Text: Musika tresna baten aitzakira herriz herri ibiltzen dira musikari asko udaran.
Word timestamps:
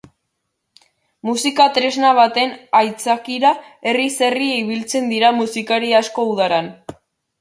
Musika 1.29 1.67
tresna 1.75 2.13
baten 2.19 2.55
aitzakira 2.79 3.51
herriz 3.91 4.11
herri 4.29 4.49
ibiltzen 4.63 5.13
dira 5.15 5.31
musikari 5.43 5.97
asko 6.01 6.27
udaran. 6.35 6.73